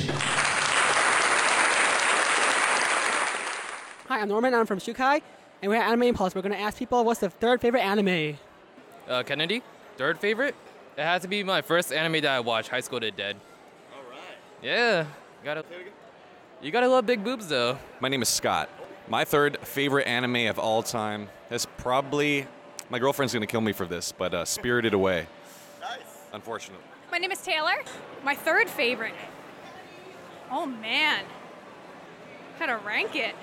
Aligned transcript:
Hi, 4.08 4.20
I'm 4.20 4.28
Norman. 4.28 4.52
I'm 4.52 4.66
from 4.66 4.80
Shukai, 4.80 5.22
and 5.62 5.70
we're 5.70 5.76
at 5.76 5.88
Anime 5.88 6.02
Impulse. 6.02 6.34
We're 6.34 6.42
going 6.42 6.52
to 6.52 6.60
ask 6.60 6.76
people 6.76 7.02
what's 7.06 7.20
their 7.20 7.30
third 7.30 7.62
favorite 7.62 7.80
anime. 7.80 8.36
Uh, 9.08 9.22
Kennedy, 9.22 9.62
third 9.96 10.18
favorite? 10.18 10.54
It 10.98 11.04
has 11.04 11.22
to 11.22 11.28
be 11.28 11.42
my 11.42 11.62
first 11.62 11.90
anime 11.90 12.20
that 12.20 12.32
I 12.32 12.40
watched, 12.40 12.68
High 12.68 12.80
School 12.80 13.00
to 13.00 13.10
Dead. 13.10 13.36
All 13.94 14.02
right. 14.10 14.20
Yeah, 14.62 15.06
gotta. 15.42 15.64
You 16.60 16.70
gotta 16.70 16.88
love 16.88 17.06
big 17.06 17.24
boobs 17.24 17.48
though. 17.48 17.78
My 17.98 18.10
name 18.10 18.20
is 18.20 18.28
Scott. 18.28 18.68
My 19.08 19.24
third 19.24 19.58
favorite 19.60 20.06
anime 20.06 20.48
of 20.48 20.58
all 20.58 20.82
time 20.82 21.28
is 21.50 21.66
probably. 21.78 22.46
My 22.90 22.98
girlfriend's 22.98 23.32
gonna 23.32 23.46
kill 23.46 23.60
me 23.60 23.72
for 23.72 23.86
this, 23.86 24.12
but 24.12 24.34
uh, 24.34 24.44
Spirited 24.44 24.92
Away. 24.94 25.26
Nice. 25.80 26.00
Unfortunately. 26.32 26.84
My 27.10 27.18
name 27.18 27.32
is 27.32 27.40
Taylor. 27.40 27.72
My 28.22 28.34
third 28.34 28.68
favorite. 28.68 29.14
Oh 30.50 30.66
man. 30.66 31.24
How 32.58 32.66
to 32.66 32.76
rank 32.84 33.16
it? 33.16 33.34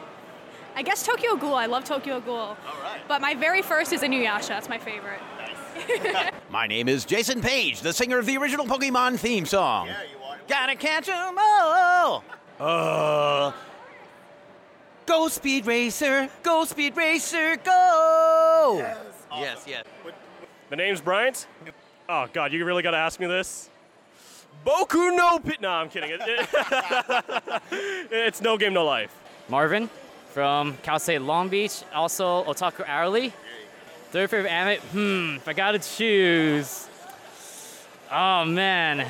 I 0.75 0.83
guess 0.83 1.05
Tokyo 1.05 1.35
Ghoul. 1.35 1.55
I 1.55 1.65
love 1.67 1.84
Tokyo 1.84 2.20
Ghoul. 2.20 2.35
All 2.35 2.57
right. 2.84 2.99
But 3.07 3.21
my 3.21 3.34
very 3.34 3.61
first 3.61 3.93
is 3.93 4.01
Inuyasha. 4.01 4.49
That's 4.49 4.70
my 4.70 4.77
favorite. 4.77 5.21
Nice. 5.39 6.31
My 6.49 6.67
name 6.67 6.87
is 6.87 7.03
Jason 7.03 7.41
Paige, 7.41 7.81
the 7.81 7.91
singer 7.91 8.17
of 8.17 8.25
the 8.25 8.37
original 8.37 8.65
Pokemon 8.65 9.20
theme 9.20 9.45
song. 9.45 9.87
Yeah, 9.87 10.03
you 10.03 10.23
are. 10.23 10.37
Gotta 10.47 10.75
catch 10.75 11.09
'em 11.09 11.35
all. 11.37 12.23
Uh, 12.57 13.51
go 15.05 15.27
Speed 15.27 15.65
Racer, 15.65 16.29
go 16.43 16.65
Speed 16.65 16.95
Racer, 16.97 17.57
go! 17.57 18.85
Yes, 19.37 19.63
yes. 19.67 19.84
My 20.71 20.77
name's 20.77 21.01
Bryant. 21.01 21.47
Oh 22.07 22.27
God, 22.31 22.53
you 22.53 22.63
really 22.65 22.84
gotta 22.84 22.97
ask 22.97 23.20
me 23.20 23.27
this. 23.27 23.70
Boku 24.65 25.15
no 25.15 25.39
Pit. 25.39 25.62
No, 25.62 25.70
I'm 25.70 25.89
kidding. 25.89 26.12
It- 26.12 26.21
it- 26.21 27.62
it's 28.12 28.41
no 28.41 28.57
game, 28.57 28.73
no 28.73 28.85
life. 28.85 29.13
Marvin 29.49 29.89
from 30.31 30.77
Cal 30.84 30.99
State 30.99 31.21
Long 31.21 31.49
Beach, 31.49 31.84
also 31.93 32.43
Otaku 32.45 32.84
Hourly. 32.87 33.31
Third 34.12 34.29
favorite 34.29 34.49
anime? 34.49 34.81
Hmm, 34.91 35.35
if 35.35 35.47
I 35.47 35.53
gotta 35.53 35.79
choose. 35.79 36.87
Oh 38.12 38.45
man. 38.45 39.07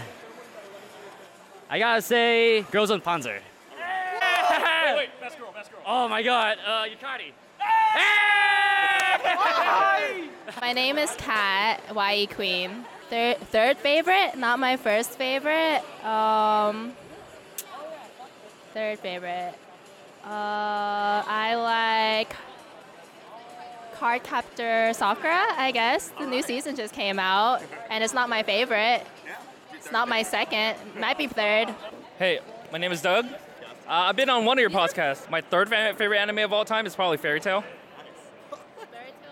I 1.70 1.80
gotta 1.80 2.02
say 2.02 2.62
Girls 2.72 2.92
und 2.92 3.04
Panzer. 3.04 3.40
Wait, 3.78 4.96
wait, 4.96 5.10
best 5.20 5.38
girl, 5.40 5.52
best 5.52 5.72
girl. 5.72 5.75
Oh 5.88 6.08
my 6.08 6.24
god, 6.24 6.58
uh, 6.66 6.86
Yukari. 6.86 7.32
My 10.60 10.74
name 10.74 10.98
is 10.98 11.12
Kat, 11.16 11.80
YE 11.96 12.26
Queen. 12.26 12.86
Third, 13.12 13.38
third 13.38 13.78
favorite, 13.78 14.36
not 14.36 14.58
my 14.58 14.78
first 14.78 15.12
favorite. 15.12 15.84
Um, 16.04 16.94
third 18.74 18.98
favorite. 18.98 19.54
Uh, 20.24 21.22
I 21.28 21.54
like 21.54 22.36
Cardcaptor 23.96 24.96
Sakura, 24.96 25.46
I 25.56 25.70
guess. 25.72 26.12
The 26.20 26.26
new 26.26 26.42
season 26.42 26.76
just 26.76 26.96
came 26.96 27.20
out, 27.20 27.62
and 27.92 28.04
it's 28.04 28.14
not 28.14 28.28
my 28.28 28.42
favorite. 28.42 29.04
It's 29.76 29.92
not 29.92 30.08
my 30.08 30.24
second. 30.24 30.78
Might 30.98 31.20
be 31.20 31.28
third. 31.28 31.76
Hey, 32.18 32.40
my 32.72 32.80
name 32.80 32.92
is 32.92 33.04
Doug. 33.04 33.28
Uh, 33.88 34.10
I've 34.10 34.16
been 34.16 34.32
on 34.32 34.46
one 34.46 34.58
of 34.58 34.62
your 34.62 34.72
podcasts. 34.72 35.30
My 35.30 35.42
third 35.42 35.70
favorite 35.70 36.18
anime 36.18 36.40
of 36.40 36.52
all 36.52 36.66
time 36.66 36.88
is 36.88 36.96
probably 36.96 37.18
Fairy 37.18 37.40
Tail. 37.40 37.64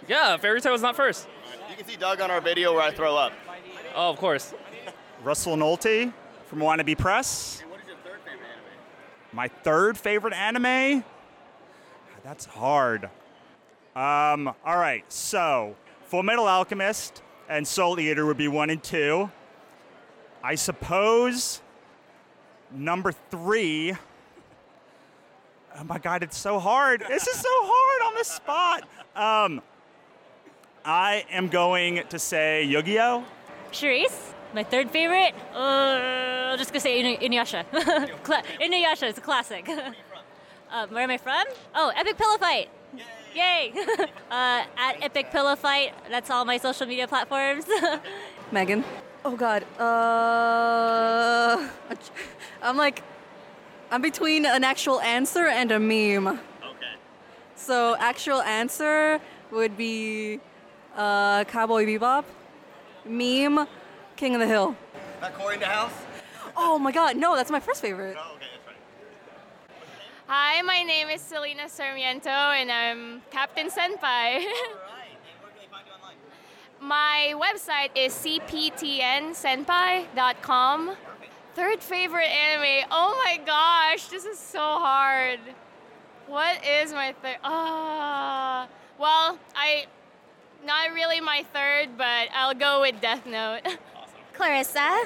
Yeah, 0.07 0.37
Fairy 0.37 0.61
Tail 0.61 0.75
is 0.75 0.81
not 0.81 0.95
first. 0.95 1.27
You 1.71 1.75
can 1.75 1.87
see 1.87 1.95
Doug 1.95 2.21
on 2.21 2.29
our 2.29 2.39
video 2.39 2.71
where 2.73 2.83
I 2.83 2.91
throw 2.91 3.15
up. 3.15 3.33
Oh, 3.95 4.11
of 4.11 4.17
course. 4.17 4.53
Russell 5.23 5.55
Nolte 5.55 6.13
from 6.45 6.59
Wannabe 6.59 6.95
Press. 6.95 7.63
What 7.67 7.79
is 7.79 7.87
your 7.87 7.95
third 8.03 8.19
favorite 8.23 8.45
anime? 8.45 9.35
My 9.35 9.47
third 9.47 9.97
favorite 9.97 10.33
anime? 10.35 11.03
That's 12.23 12.45
hard. 12.45 13.05
Um, 13.95 14.53
all 14.63 14.77
right, 14.77 15.03
so 15.11 15.75
Full 16.05 16.21
Metal 16.21 16.47
Alchemist 16.47 17.23
and 17.49 17.67
Soul 17.67 17.99
Eater 17.99 18.27
would 18.27 18.37
be 18.37 18.47
one 18.47 18.69
and 18.69 18.83
two. 18.83 19.31
I 20.43 20.53
suppose 20.55 21.61
number 22.71 23.11
three. 23.31 23.95
Oh 25.75 25.83
my 25.85 25.97
god, 25.97 26.23
it's 26.23 26.37
so 26.37 26.59
hard. 26.59 27.03
This 27.07 27.27
is 27.27 27.35
so 27.35 27.49
hard 27.51 28.13
on 28.13 28.17
the 28.17 28.23
spot. 28.23 28.83
Um, 29.15 29.61
I 30.85 31.25
am 31.31 31.47
going 31.47 32.03
to 32.09 32.19
say 32.19 32.63
Yu-Gi-Oh! 32.63 33.23
Charisse, 33.71 34.33
my 34.53 34.63
third 34.63 34.91
favorite. 34.91 35.33
Uh, 35.53 36.51
I'm 36.51 36.57
just 36.59 36.71
gonna 36.71 36.79
say 36.79 37.01
Inu- 37.01 37.21
Inuyasha. 37.21 37.65
Cla- 38.23 38.43
Inuyasha 38.61 39.09
is 39.09 39.17
a 39.17 39.21
classic. 39.21 39.67
uh, 40.71 40.87
where 40.87 41.03
am 41.03 41.09
I 41.09 41.17
from? 41.17 41.43
Oh, 41.73 41.91
Epic 41.95 42.17
Pillow 42.17 42.37
Fight. 42.37 42.69
Yay! 43.33 43.73
uh, 44.29 44.63
at 44.77 45.01
Epic 45.01 45.31
Pillow 45.31 45.55
Fight. 45.55 45.93
That's 46.09 46.29
all 46.29 46.45
my 46.45 46.57
social 46.57 46.85
media 46.85 47.07
platforms. 47.07 47.65
Megan. 48.51 48.83
Oh 49.25 49.35
God. 49.35 49.63
Uh, 49.79 51.67
I'm 52.61 52.77
like, 52.77 53.01
I'm 53.93 54.01
between 54.01 54.45
an 54.47 54.63
actual 54.63 54.99
answer 55.01 55.45
and 55.45 55.71
a 55.71 55.79
meme. 55.79 56.27
Okay. 56.27 56.39
So 57.55 57.95
actual 57.99 58.41
answer 58.41 59.21
would 59.51 59.77
be 59.77 60.39
uh, 60.97 61.43
Cowboy 61.43 61.85
Bebop. 61.85 62.23
Meme, 63.05 63.67
King 64.15 64.33
of 64.33 64.39
the 64.39 64.47
Hill. 64.47 64.75
Not 65.21 65.35
Cory 65.35 65.53
in 65.53 65.59
the 65.59 65.67
house? 65.67 65.93
Oh 66.57 66.79
my 66.79 66.91
God, 66.91 67.17
no, 67.17 67.35
that's 67.35 67.51
my 67.51 67.59
first 67.59 67.81
favorite. 67.81 68.17
Oh, 68.17 68.33
okay, 68.37 68.47
that's 68.55 68.65
right. 68.65 68.77
Hi, 70.25 70.63
my 70.63 70.81
name 70.81 71.09
is 71.09 71.21
Selena 71.21 71.69
Sarmiento, 71.69 72.31
and 72.31 72.71
I'm 72.71 73.21
Captain 73.29 73.67
Senpai. 73.67 73.77
All 73.77 74.01
right. 74.01 74.39
And 74.41 74.49
where 75.39 75.51
can 75.51 75.59
they 75.61 75.67
find 75.69 75.85
you 75.85 75.93
online? 75.93 76.15
My 76.81 77.35
website 77.37 77.91
is 77.95 78.15
cptnsenpai.com. 78.15 80.95
Third 81.55 81.81
favorite 81.81 82.25
anime. 82.29 82.87
Oh 82.91 83.21
my 83.23 83.39
gosh, 83.45 84.07
this 84.07 84.25
is 84.25 84.39
so 84.39 84.59
hard. 84.59 85.39
What 86.27 86.65
is 86.65 86.91
my 86.93 87.13
third? 87.21 87.37
Ah, 87.43 88.67
well, 88.97 89.37
I 89.55 89.85
not 90.65 90.93
really 90.93 91.19
my 91.21 91.45
third, 91.53 91.89
but 91.97 92.29
I'll 92.33 92.55
go 92.55 92.81
with 92.81 92.99
Death 93.01 93.25
Note. 93.25 93.61
Awesome. 93.65 93.77
Clarissa. 94.33 95.03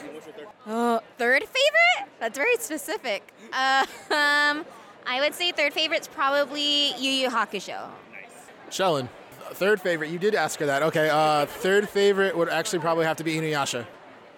Uh, 0.66 1.00
Third 1.18 1.42
favorite? 1.44 2.12
That's 2.20 2.38
very 2.38 2.56
specific. 2.58 3.34
Uh, 3.52 3.86
um, 4.12 4.66
I 5.06 5.20
would 5.20 5.34
say 5.34 5.52
third 5.52 5.74
favorite's 5.74 6.08
probably 6.08 6.94
Yu 6.98 7.12
Yu 7.12 7.30
Hakusho. 7.30 7.90
Nice. 8.12 8.30
Shellen, 8.70 9.10
third 9.52 9.82
favorite. 9.82 10.12
You 10.12 10.20
did 10.20 10.34
ask 10.34 10.60
her 10.62 10.66
that. 10.68 10.82
Okay, 10.84 11.10
uh, 11.10 11.46
third 11.46 11.90
favorite 11.90 12.38
would 12.38 12.48
actually 12.48 12.80
probably 12.80 13.06
have 13.06 13.18
to 13.18 13.24
be 13.26 13.36
Inuyasha. 13.36 13.86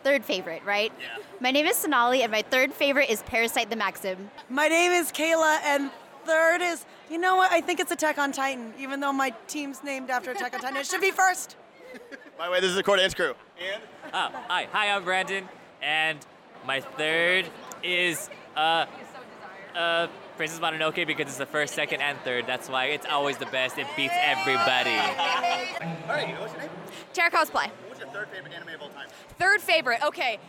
Third 0.04 0.24
favorite, 0.24 0.64
right? 0.66 0.92
Yeah. 1.00 1.24
My 1.42 1.52
name 1.52 1.66
is 1.66 1.76
Sonali, 1.76 2.22
and 2.24 2.32
my 2.32 2.42
third 2.42 2.74
favorite 2.74 3.10
is 3.10 3.22
Parasyte 3.24 3.70
the 3.70 3.76
Maxim. 3.76 4.30
My 4.50 4.68
name 4.68 4.92
is 4.92 5.12
Kayla, 5.12 5.60
and 5.64 5.92
third 6.26 6.62
is, 6.62 6.86
you 7.10 7.18
know 7.18 7.36
what? 7.36 7.52
I 7.52 7.60
think 7.62 7.80
it's 7.80 7.92
Attack 7.92 8.18
on 8.18 8.32
Titan, 8.32 8.74
even 8.80 9.00
though 9.02 9.12
my 9.12 9.34
team's 9.48 9.84
named 9.84 10.10
after 10.10 10.32
Attack 10.32 10.54
on 10.54 10.62
Titan. 10.62 10.78
It 10.78 10.86
should 10.86 11.02
be 11.02 11.12
first. 11.12 11.56
By 12.38 12.46
the 12.46 12.52
way, 12.52 12.60
this 12.62 12.70
is 12.70 12.76
the 12.76 12.84
Core 12.84 12.96
Dance 12.98 13.14
Crew. 13.14 13.34
And 13.60 13.82
Oh, 14.14 14.30
hi, 14.48 14.68
hi, 14.72 14.90
I'm 14.90 15.04
Brandon, 15.04 15.48
and 15.82 16.18
my 16.66 16.80
third 16.82 17.46
is 17.84 18.30
uh, 18.56 18.86
uh, 19.76 20.08
Princess 20.38 20.60
Mononoke 20.60 21.06
because 21.06 21.28
it's 21.28 21.38
the 21.38 21.46
first, 21.46 21.74
second, 21.76 22.02
and 22.02 22.18
third. 22.20 22.48
That's 22.48 22.70
why 22.70 22.86
it's 22.86 23.06
always 23.06 23.38
the 23.38 23.46
best. 23.48 23.78
It 23.78 23.86
beats 23.96 24.14
everybody. 24.18 24.90
all 24.98 26.08
right, 26.08 26.40
what's 26.40 26.54
your 26.54 26.62
name? 26.62 26.70
Terra 27.14 27.30
Cosplay. 27.30 27.70
What's 28.00 28.14
your 28.14 28.24
third 28.24 28.34
favorite 28.34 28.54
anime 28.54 28.76
of 28.76 28.82
all 28.82 28.90
time? 28.90 29.08
Third 29.38 29.62
favorite. 29.62 30.02
Okay. 30.06 30.40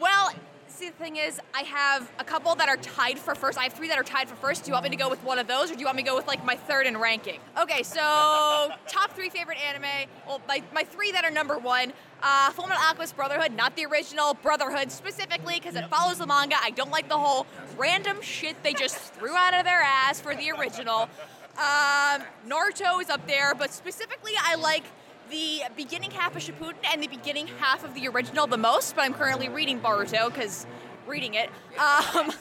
Well, 0.00 0.32
see, 0.68 0.88
the 0.88 0.96
thing 0.96 1.16
is, 1.16 1.38
I 1.54 1.62
have 1.62 2.10
a 2.18 2.24
couple 2.24 2.54
that 2.54 2.68
are 2.70 2.78
tied 2.78 3.18
for 3.18 3.34
first. 3.34 3.58
I 3.58 3.64
have 3.64 3.74
three 3.74 3.88
that 3.88 3.98
are 3.98 4.02
tied 4.02 4.26
for 4.26 4.36
first. 4.36 4.64
Do 4.64 4.70
you 4.70 4.72
want 4.72 4.84
me 4.84 4.90
to 4.90 4.96
go 4.96 5.10
with 5.10 5.22
one 5.22 5.38
of 5.38 5.46
those, 5.46 5.70
or 5.70 5.74
do 5.74 5.80
you 5.80 5.84
want 5.84 5.98
me 5.98 6.02
to 6.02 6.08
go 6.08 6.16
with 6.16 6.26
like 6.26 6.42
my 6.46 6.54
third 6.56 6.86
in 6.86 6.96
ranking? 6.96 7.40
Okay, 7.60 7.82
so 7.82 8.00
top 8.86 9.12
three 9.14 9.28
favorite 9.28 9.58
anime. 9.58 10.08
Well, 10.26 10.40
my, 10.48 10.62
my 10.72 10.82
three 10.82 11.12
that 11.12 11.26
are 11.26 11.30
number 11.30 11.58
one. 11.58 11.92
Uh, 12.22 12.50
Full 12.52 12.66
Metal 12.66 12.82
Alchemist 12.82 13.14
Brotherhood, 13.16 13.52
not 13.52 13.76
the 13.76 13.84
original 13.84 14.32
Brotherhood 14.32 14.90
specifically 14.90 15.54
because 15.60 15.76
it 15.76 15.88
follows 15.90 16.18
the 16.18 16.26
manga. 16.26 16.56
I 16.60 16.70
don't 16.70 16.90
like 16.90 17.08
the 17.08 17.18
whole 17.18 17.46
random 17.76 18.22
shit 18.22 18.62
they 18.62 18.72
just 18.72 18.96
threw 19.14 19.36
out 19.36 19.52
of 19.52 19.64
their 19.64 19.82
ass 19.82 20.20
for 20.20 20.34
the 20.34 20.50
original. 20.52 21.10
Um, 21.58 22.22
Naruto 22.48 23.02
is 23.02 23.10
up 23.10 23.26
there, 23.26 23.54
but 23.54 23.72
specifically 23.72 24.32
I 24.42 24.54
like 24.54 24.84
the 25.30 25.62
beginning 25.76 26.10
half 26.10 26.36
of 26.36 26.42
Shippuden 26.42 26.76
and 26.92 27.02
the 27.02 27.08
beginning 27.08 27.46
half 27.58 27.84
of 27.84 27.94
the 27.94 28.08
original 28.08 28.46
the 28.46 28.56
most. 28.56 28.96
But 28.96 29.02
I'm 29.02 29.14
currently 29.14 29.48
reading 29.48 29.80
Boruto 29.80 30.28
because 30.28 30.66
reading 31.06 31.34
it. 31.34 31.48
Um, 31.78 32.32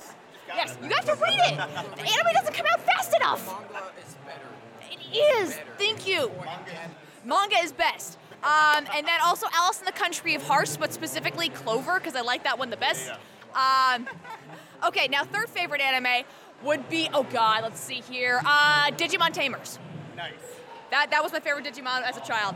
yes, 0.48 0.78
you 0.82 0.90
have 0.90 1.06
to 1.06 1.16
read 1.16 1.40
it. 1.40 1.58
The 1.58 2.04
anime 2.04 2.34
doesn't 2.34 2.54
come 2.54 2.66
out 2.72 2.82
fast 2.82 3.16
enough. 3.16 3.62
It, 5.12 5.44
is. 5.44 5.58
Thank 5.78 6.08
you. 6.08 6.32
Manga 7.26 7.58
is 7.58 7.72
best. 7.72 8.18
Um, 8.44 8.86
and 8.96 9.06
then 9.06 9.20
also 9.24 9.48
Alice 9.54 9.80
in 9.80 9.86
the 9.86 9.92
Country 9.92 10.36
of 10.36 10.44
Hearts, 10.44 10.78
but 10.78 10.94
specifically 10.94 11.50
Clover, 11.50 12.00
because 12.00 12.16
I 12.16 12.22
like 12.22 12.44
that 12.44 12.60
one 12.60 12.70
the 12.70 12.78
best. 12.78 13.10
Um, 13.56 14.08
okay, 14.86 15.08
now 15.08 15.24
third 15.24 15.50
favorite 15.50 15.82
anime 15.82 16.24
would 16.64 16.88
be 16.90 17.10
oh 17.14 17.24
god, 17.24 17.64
let's 17.64 17.80
see 17.80 18.02
here. 18.10 18.42
Uh, 18.46 18.92
Digimon 18.92 19.34
Tamers. 19.34 19.80
Nice. 20.16 20.34
That 20.92 21.12
that 21.12 21.24
was 21.24 21.32
my 21.32 21.40
favorite 21.40 21.66
Digimon 21.66 22.04
as 22.04 22.18
a 22.18 22.22
child. 22.22 22.56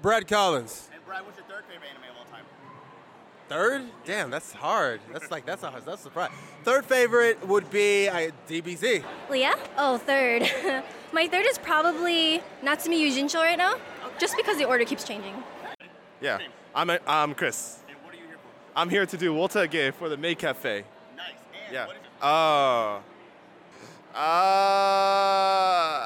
Brad 0.00 0.28
Collins. 0.28 0.88
And 0.94 1.04
Brad, 1.04 1.24
what's 1.24 1.38
your 1.38 1.46
third 1.46 1.64
favorite 1.64 1.88
anime 1.90 2.10
of 2.10 2.18
all 2.18 2.24
time? 2.32 2.44
Third? 3.48 3.82
Damn, 4.04 4.30
that's 4.30 4.52
hard. 4.52 5.00
That's 5.12 5.30
like 5.30 5.44
that's 5.44 5.62
a 5.62 5.72
that's 5.84 6.00
a 6.00 6.02
surprise. 6.04 6.30
Third 6.64 6.84
favorite 6.84 7.46
would 7.48 7.68
be 7.70 8.08
uh, 8.08 8.30
DBZ. 8.48 9.02
Leah? 9.30 9.54
Oh, 9.76 9.98
third. 9.98 10.42
My 11.12 11.26
third 11.26 11.46
is 11.46 11.58
probably 11.58 12.42
Natsume 12.62 12.92
Yujincho 12.92 13.36
right 13.36 13.58
now, 13.58 13.76
just 14.18 14.36
because 14.36 14.58
the 14.58 14.66
order 14.66 14.84
keeps 14.84 15.02
changing. 15.04 15.34
Yeah, 16.20 16.38
I'm, 16.74 16.90
a, 16.90 16.98
I'm 17.06 17.34
Chris. 17.34 17.78
I'm 18.76 18.90
here 18.90 19.06
to 19.06 19.16
do 19.16 19.32
Walter 19.34 19.66
Gay 19.66 19.90
for 19.90 20.08
the 20.08 20.16
May 20.16 20.34
Cafe. 20.34 20.84
Nice. 21.16 21.32
Yeah. 21.72 21.86
Oh. 22.22 23.02
uh, 24.14 24.20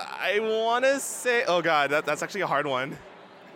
I 0.08 0.38
want 0.40 0.84
to 0.84 1.00
say, 1.00 1.44
oh 1.46 1.60
god, 1.60 1.90
that, 1.90 2.06
that's 2.06 2.22
actually 2.22 2.42
a 2.42 2.46
hard 2.46 2.66
one. 2.66 2.96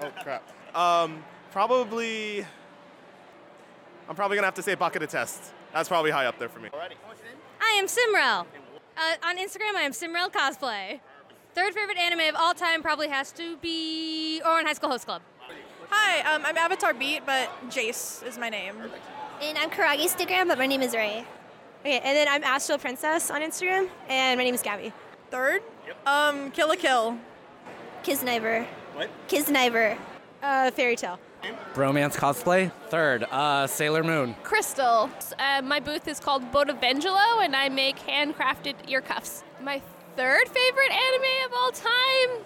Oh 0.03 0.11
crap. 0.23 0.43
Um, 0.77 1.25
probably, 1.53 2.47
I'm 4.09 4.17
probably 4.17 4.37
gonna 4.37 4.47
have 4.47 4.55
to 4.55 4.63
say 4.63 4.75
Bucket 4.75 5.03
of 5.03 5.11
tests. 5.11 5.53
That's 5.73 5.89
probably 5.89 6.11
high 6.11 6.27
up 6.27 6.39
there 6.39 6.49
for 6.49 6.61
me. 6.61 6.71
I 7.61 7.73
am 7.73 7.87
Simrel. 7.87 8.47
Uh, 8.97 9.27
on 9.27 9.37
Instagram, 9.37 9.75
I 9.75 9.83
am 9.83 9.93
Simrel 9.93 10.31
Cosplay. 10.31 11.01
Third 11.55 11.75
favorite 11.75 11.99
anime 11.99 12.21
of 12.21 12.35
all 12.35 12.55
time 12.55 12.83
probably 12.83 13.09
has 13.09 13.33
to 13.33 13.57
be 13.59 14.41
Ouran 14.45 14.65
High 14.65 14.75
School 14.75 14.91
Host 14.91 15.07
Club. 15.07 15.23
Hi, 15.89 16.35
um, 16.35 16.43
I'm 16.45 16.57
Avatar 16.57 16.93
Beat, 16.93 17.25
but 17.25 17.49
Jace 17.71 18.27
is 18.27 18.37
my 18.39 18.49
name. 18.49 18.75
And 19.41 19.57
I'm 19.57 19.71
Karagi 19.71 20.05
Instagram, 20.05 20.49
but 20.49 20.59
my 20.59 20.67
name 20.67 20.83
is 20.83 20.95
Ray. 20.95 21.25
Okay, 21.81 21.99
and 21.99 22.17
then 22.17 22.27
I'm 22.29 22.43
Astral 22.43 22.79
Princess 22.79 23.31
on 23.31 23.41
Instagram, 23.43 23.89
and 24.09 24.39
my 24.39 24.45
name 24.45 24.55
is 24.55 24.63
Gabby. 24.63 24.93
Third? 25.31 25.63
Um, 26.05 26.51
Kill 26.51 26.69
la 26.69 26.75
Kill. 26.75 27.19
Kisniver. 28.03 28.67
What? 28.97 29.11
Kisniver. 29.29 29.99
Uh, 30.43 30.71
Fairy 30.71 30.97
Tail. 30.97 31.19
Bromance 31.75 32.17
cosplay. 32.17 32.73
Third, 32.89 33.25
uh, 33.25 33.67
Sailor 33.67 34.03
Moon. 34.03 34.35
Crystal. 34.43 35.11
Uh, 35.39 35.61
my 35.63 35.81
booth 35.81 36.09
is 36.09 36.19
called 36.19 36.51
Botavengelo, 36.51 37.45
and 37.45 37.55
I 37.55 37.69
make 37.69 37.99
handcrafted 37.99 38.75
ear 38.89 39.03
cuffs. 39.03 39.45
My 39.63 39.83
third 40.17 40.49
favorite 40.49 40.93
anime 40.93 41.47
of 41.47 41.53
all 41.55 41.71
time. 41.73 42.43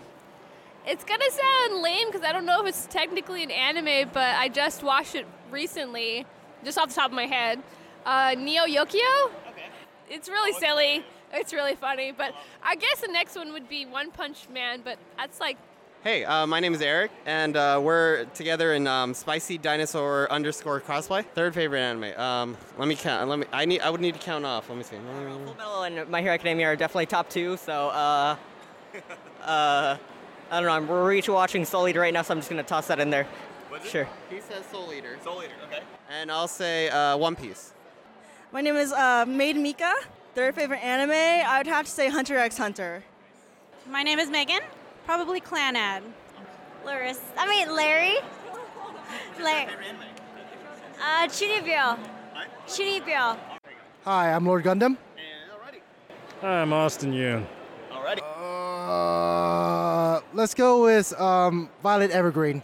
It's 0.88 1.04
gonna 1.04 1.30
sound 1.30 1.82
lame 1.82 2.08
because 2.08 2.22
I 2.22 2.32
don't 2.32 2.46
know 2.46 2.62
if 2.62 2.66
it's 2.66 2.86
technically 2.86 3.44
an 3.44 3.52
anime, 3.52 4.10
but 4.12 4.34
I 4.34 4.48
just 4.48 4.82
watched 4.82 5.14
it 5.14 5.26
recently, 5.52 6.26
just 6.64 6.76
off 6.78 6.88
the 6.88 6.94
top 6.96 7.10
of 7.10 7.14
my 7.14 7.26
head. 7.26 7.62
Uh, 8.04 8.34
Neo 8.36 8.64
Yokio. 8.64 9.26
Okay. 9.50 9.68
It's 10.08 10.28
really 10.28 10.52
silly. 10.54 11.04
It's 11.32 11.52
really 11.52 11.76
funny, 11.76 12.10
but 12.10 12.34
I 12.60 12.74
guess 12.74 13.02
the 13.02 13.12
next 13.12 13.36
one 13.36 13.52
would 13.52 13.68
be 13.68 13.86
One 13.86 14.10
Punch 14.10 14.48
Man, 14.52 14.80
but 14.82 14.98
that's 15.16 15.38
like 15.38 15.56
Hey, 16.02 16.24
uh, 16.24 16.46
my 16.46 16.60
name 16.60 16.72
is 16.72 16.80
Eric, 16.80 17.10
and 17.26 17.54
uh, 17.58 17.78
we're 17.82 18.24
together 18.32 18.72
in 18.72 18.86
um, 18.86 19.12
Spicy 19.12 19.58
Dinosaur 19.58 20.32
underscore 20.32 20.80
cosplay. 20.80 21.26
Third 21.34 21.54
favorite 21.54 21.80
anime. 21.80 22.18
Um, 22.18 22.56
let 22.78 22.88
me 22.88 22.94
count. 22.94 23.28
Let 23.28 23.38
me. 23.38 23.44
I 23.52 23.66
need. 23.66 23.82
I 23.82 23.90
would 23.90 24.00
need 24.00 24.14
to 24.14 24.20
count 24.20 24.46
off. 24.46 24.70
Let 24.70 24.78
me 24.78 24.82
see. 24.82 24.96
Metal 24.96 25.82
and 25.82 26.08
My 26.08 26.22
Hero 26.22 26.32
Academia 26.32 26.68
are 26.68 26.76
definitely 26.76 27.04
top 27.04 27.28
two. 27.28 27.58
So, 27.58 27.90
uh, 27.90 28.36
uh, 29.42 29.98
I 30.50 30.60
don't 30.60 30.64
know. 30.64 30.70
I'm 30.70 30.88
we're 30.88 31.20
watching 31.28 31.66
Soul 31.66 31.86
Eater 31.86 32.00
right 32.00 32.14
now, 32.14 32.22
so 32.22 32.32
I'm 32.32 32.38
just 32.38 32.48
gonna 32.48 32.62
toss 32.62 32.86
that 32.86 32.98
in 32.98 33.10
there. 33.10 33.26
Sure. 33.84 34.08
He 34.30 34.40
says 34.40 34.64
Soul 34.72 34.94
Eater. 34.94 35.18
Soul 35.22 35.42
Eater. 35.42 35.52
Okay. 35.66 35.82
And 36.08 36.32
I'll 36.32 36.48
say 36.48 36.88
uh, 36.88 37.18
One 37.18 37.36
Piece. 37.36 37.74
My 38.52 38.62
name 38.62 38.76
is 38.76 38.90
uh, 38.92 39.26
Maid 39.28 39.56
Mika. 39.56 39.92
Third 40.34 40.54
favorite 40.54 40.82
anime, 40.82 41.10
I 41.10 41.58
would 41.58 41.66
have 41.66 41.84
to 41.84 41.90
say 41.90 42.08
Hunter 42.08 42.38
x 42.38 42.56
Hunter. 42.56 43.04
My 43.86 44.02
name 44.02 44.18
is 44.18 44.30
Megan. 44.30 44.62
Probably 45.04 45.40
Clannad. 45.40 46.02
Loris. 46.84 47.20
I 47.36 47.48
mean, 47.48 47.74
Larry. 47.74 48.16
Larry. 49.42 49.72
Uh, 51.02 51.26
Chiribyo. 51.28 51.98
Chiribyo. 52.66 53.38
Hi, 54.04 54.32
I'm 54.32 54.46
Lord 54.46 54.64
Gundam. 54.64 54.96
Hi, 56.40 56.62
I'm 56.62 56.72
Austin 56.72 57.12
Yoon. 57.12 57.44
Alrighty. 57.90 58.20
Uh, 58.22 60.20
let's 60.32 60.54
go 60.54 60.82
with 60.84 61.18
um, 61.20 61.68
Violet 61.82 62.10
Evergarden. 62.12 62.62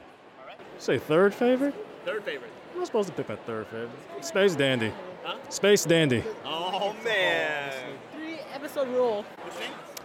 Say 0.78 0.98
third 0.98 1.34
favorite? 1.34 1.74
Third 2.04 2.24
favorite. 2.24 2.50
I'm 2.72 2.78
not 2.78 2.86
supposed 2.86 3.08
to 3.08 3.14
pick 3.14 3.28
my 3.28 3.36
third 3.36 3.66
favorite. 3.66 3.90
Space 4.24 4.54
Dandy. 4.54 4.92
Huh? 5.24 5.36
Space 5.48 5.84
Dandy. 5.84 6.22
Oh 6.44 6.94
man. 7.04 7.72
Three 8.14 8.38
episode 8.52 8.88
rule. 8.88 9.24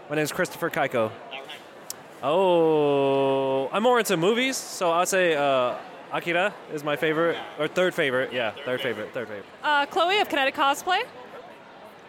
My 0.09 0.15
name 0.15 0.23
is 0.23 0.31
Christopher 0.31 0.69
Kaiko. 0.69 1.11
Oh, 2.23 3.67
I'm 3.71 3.81
more 3.81 3.97
into 3.97 4.15
movies, 4.15 4.55
so 4.55 4.91
I'd 4.91 5.07
say 5.07 5.35
uh, 5.35 5.75
Akira 6.11 6.53
is 6.71 6.83
my 6.83 6.95
favorite, 6.95 7.35
or 7.57 7.67
third 7.67 7.95
favorite. 7.95 8.31
Yeah, 8.31 8.51
third 8.63 8.79
favorite, 8.81 9.11
third 9.11 9.27
favorite. 9.27 9.45
Uh, 9.63 9.87
Chloe 9.87 10.19
of 10.19 10.29
Kinetic 10.29 10.53
Cosplay. 10.53 11.01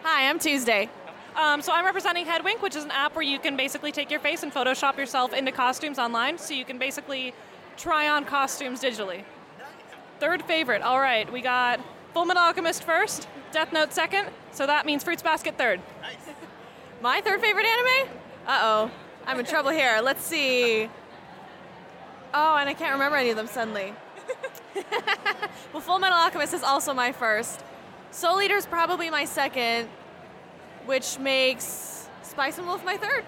Hi, 0.03 0.29
I'm 0.29 0.37
Tuesday. 0.37 0.87
Um, 1.35 1.63
so 1.63 1.71
I'm 1.73 1.83
representing 1.83 2.27
Headwink, 2.27 2.61
which 2.61 2.75
is 2.75 2.83
an 2.83 2.91
app 2.91 3.15
where 3.15 3.23
you 3.23 3.39
can 3.39 3.57
basically 3.57 3.91
take 3.91 4.11
your 4.11 4.19
face 4.19 4.43
and 4.43 4.53
Photoshop 4.53 4.97
yourself 4.97 5.33
into 5.33 5.51
costumes 5.51 5.97
online. 5.97 6.37
So 6.37 6.53
you 6.53 6.63
can 6.65 6.77
basically 6.77 7.33
try 7.75 8.07
on 8.07 8.23
costumes 8.25 8.81
digitally. 8.81 9.23
Third 10.19 10.43
favorite. 10.43 10.83
All 10.83 10.99
right, 10.99 11.31
we 11.33 11.41
got 11.41 11.79
Full 12.13 12.25
Metal 12.25 12.43
Alchemist 12.43 12.83
first, 12.83 13.27
Death 13.51 13.73
Note 13.73 13.93
second. 13.93 14.27
So 14.51 14.67
that 14.67 14.85
means 14.85 15.03
Fruits 15.03 15.23
Basket 15.23 15.57
third. 15.57 15.81
My 17.01 17.19
third 17.21 17.41
favorite 17.41 17.65
anime? 17.65 18.09
Uh 18.45 18.59
oh, 18.61 18.91
I'm 19.25 19.39
in 19.39 19.45
trouble 19.45 19.71
here. 19.71 19.99
Let's 20.03 20.23
see. 20.23 20.89
Oh, 22.33 22.55
and 22.57 22.67
I 22.69 22.73
can't 22.73 22.93
remember 22.93 23.17
any 23.17 23.29
of 23.29 23.37
them 23.37 23.47
suddenly. 23.47 23.93
well, 25.73 25.81
Full 25.81 25.99
Metal 25.99 26.17
Alchemist 26.17 26.53
is 26.53 26.63
also 26.63 26.93
my 26.93 27.11
first. 27.11 27.63
Soul 28.11 28.41
Eater 28.41 28.55
is 28.55 28.65
probably 28.65 29.09
my 29.09 29.25
second, 29.25 29.87
which 30.85 31.19
makes 31.19 32.09
Spice 32.21 32.57
and 32.57 32.67
Wolf 32.67 32.83
my 32.83 32.97
third. 32.97 33.23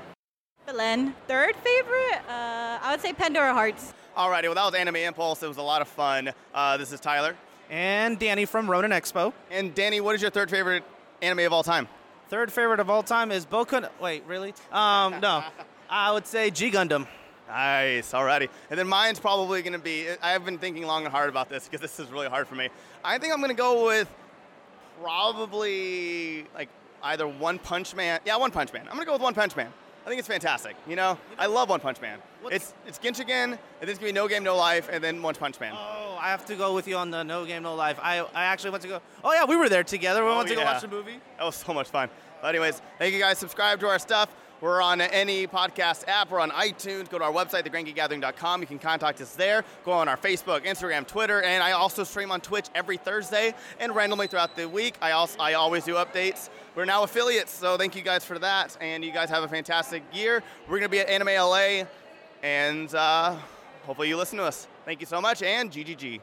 Belen. 0.65 1.13
Third 1.27 1.55
favorite? 1.57 2.19
Uh, 2.27 2.79
I 2.81 2.89
would 2.91 3.01
say 3.01 3.13
Pandora 3.13 3.53
Hearts. 3.53 3.93
Alrighty, 4.17 4.43
well, 4.43 4.55
that 4.55 4.65
was 4.65 4.73
Anime 4.73 4.95
Impulse. 4.97 5.43
It 5.43 5.47
was 5.47 5.57
a 5.57 5.61
lot 5.61 5.81
of 5.81 5.87
fun. 5.87 6.31
Uh, 6.53 6.77
this 6.77 6.91
is 6.91 6.99
Tyler. 6.99 7.35
And 7.69 8.17
Danny 8.17 8.45
from 8.45 8.69
Ronin 8.69 8.91
Expo. 8.91 9.33
And 9.51 9.75
Danny, 9.75 10.01
what 10.01 10.15
is 10.15 10.21
your 10.21 10.31
third 10.31 10.49
favorite 10.49 10.83
anime 11.21 11.39
of 11.45 11.53
all 11.53 11.63
time? 11.63 11.87
Third 12.29 12.51
favorite 12.51 12.79
of 12.79 12.89
all 12.89 13.03
time 13.03 13.31
is 13.31 13.45
Boku. 13.45 13.81
no- 13.83 13.89
Wait, 14.01 14.23
really? 14.25 14.53
Um, 14.71 15.19
no. 15.19 15.43
I 15.89 16.11
would 16.11 16.25
say 16.27 16.49
G 16.51 16.71
Gundam. 16.71 17.07
Nice, 17.47 18.11
alrighty. 18.11 18.49
And 18.71 18.79
then 18.79 18.87
mine's 18.87 19.19
probably 19.19 19.61
going 19.61 19.73
to 19.73 19.79
be, 19.79 20.07
I've 20.21 20.43
been 20.43 20.57
thinking 20.57 20.85
long 20.87 21.05
and 21.05 21.11
hard 21.11 21.29
about 21.29 21.47
this 21.47 21.65
because 21.65 21.79
this 21.79 21.99
is 21.99 22.11
really 22.11 22.27
hard 22.27 22.47
for 22.47 22.55
me. 22.55 22.69
I 23.03 23.19
think 23.19 23.33
I'm 23.33 23.39
going 23.39 23.49
to 23.49 23.55
go 23.55 23.85
with 23.85 24.09
probably 25.03 26.45
like 26.55 26.69
either 27.03 27.27
One 27.27 27.59
Punch 27.59 27.95
Man. 27.95 28.19
Yeah, 28.25 28.37
One 28.37 28.51
Punch 28.51 28.73
Man. 28.73 28.81
I'm 28.83 28.95
going 28.95 29.01
to 29.01 29.05
go 29.05 29.13
with 29.13 29.21
One 29.21 29.33
Punch 29.35 29.55
Man. 29.55 29.71
I 30.05 30.07
think 30.09 30.19
it's 30.19 30.27
fantastic. 30.27 30.75
You 30.87 30.95
know, 30.95 31.17
I 31.37 31.47
love 31.47 31.69
One 31.69 31.79
Punch 31.79 31.99
Man. 31.99 32.19
It's 32.51 32.75
it's 32.85 32.99
Genshiken, 32.99 33.29
and 33.29 33.57
then 33.81 33.89
it's 33.89 33.97
going 33.97 34.01
to 34.01 34.05
be 34.05 34.11
No 34.11 34.27
Game, 34.27 34.43
No 34.43 34.55
Life, 34.55 34.87
and 34.91 35.03
then 35.03 35.21
One 35.23 35.33
Punch 35.33 35.59
Man. 35.59 35.73
Oh, 35.75 36.15
I 36.21 36.29
have 36.29 36.45
to 36.45 36.55
go 36.55 36.75
with 36.75 36.87
you 36.87 36.95
on 36.95 37.09
the 37.09 37.23
No 37.23 37.43
Game 37.45 37.63
No 37.63 37.73
Life. 37.73 37.99
I, 38.01 38.19
I 38.19 38.45
actually 38.45 38.69
went 38.69 38.83
to 38.83 38.87
go. 38.89 39.01
Oh 39.23 39.33
yeah, 39.33 39.45
we 39.45 39.55
were 39.55 39.67
there 39.67 39.83
together. 39.83 40.23
We 40.23 40.29
Oh, 40.29 40.37
went 40.37 40.49
to 40.49 40.55
go 40.55 40.63
watch 40.63 40.81
the 40.81 40.87
movie. 40.87 41.19
That 41.37 41.43
was 41.45 41.55
so 41.55 41.73
much 41.73 41.87
fun. 41.89 42.09
But 42.41 42.49
anyways, 42.49 42.81
thank 42.99 43.13
you 43.15 43.19
guys. 43.19 43.39
Subscribe 43.39 43.79
to 43.79 43.87
our 43.87 43.97
stuff. 43.97 44.29
We're 44.61 44.81
on 44.81 45.01
any 45.01 45.47
podcast 45.47 46.07
app. 46.07 46.31
We're 46.31 46.39
on 46.39 46.49
iTunes. 46.51 47.09
Go 47.09 47.19
to 47.19 47.25
our 47.25 47.31
website, 47.31 47.67
thegrandgeekgathering.com. 47.67 48.61
You 48.61 48.67
can 48.67 48.79
contact 48.79 49.19
us 49.19 49.35
there. 49.35 49.65
Go 49.83 49.91
on 49.91 50.07
our 50.07 50.15
Facebook, 50.17 50.65
Instagram, 50.65 51.05
Twitter, 51.05 51.41
and 51.41 51.61
I 51.61 51.73
also 51.73 52.03
stream 52.05 52.31
on 52.31 52.39
Twitch 52.39 52.67
every 52.73 52.97
Thursday 52.97 53.53
and 53.79 53.93
randomly 53.93 54.27
throughout 54.27 54.55
the 54.55 54.67
week. 54.69 54.95
I 55.01 55.11
also 55.11 55.37
I 55.39 55.53
always 55.53 55.83
do 55.83 55.95
updates. 55.95 56.49
We're 56.73 56.85
now 56.85 57.03
affiliates, 57.03 57.51
so 57.51 57.77
thank 57.77 57.95
you 57.95 58.01
guys 58.01 58.23
for 58.23 58.39
that. 58.39 58.77
And 58.79 59.03
you 59.03 59.11
guys 59.11 59.29
have 59.29 59.43
a 59.43 59.47
fantastic 59.47 60.03
year. 60.13 60.41
We're 60.69 60.77
gonna 60.77 60.89
be 60.89 60.99
at 60.99 61.09
Anime 61.09 61.27
LA, 61.27 61.83
and 62.41 62.93
uh, 62.95 63.35
hopefully 63.85 64.07
you 64.07 64.17
listen 64.17 64.37
to 64.37 64.45
us. 64.45 64.67
Thank 64.85 65.01
you 65.01 65.05
so 65.05 65.19
much, 65.19 65.43
and 65.43 65.71
GGG. 65.71 66.21